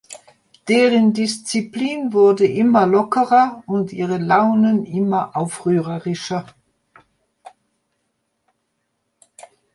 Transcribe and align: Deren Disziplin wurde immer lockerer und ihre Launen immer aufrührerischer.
Deren 0.67 1.13
Disziplin 1.13 2.11
wurde 2.11 2.47
immer 2.47 2.87
lockerer 2.87 3.61
und 3.67 3.93
ihre 3.93 4.17
Launen 4.17 4.83
immer 4.83 5.37
aufrührerischer. 5.37 6.47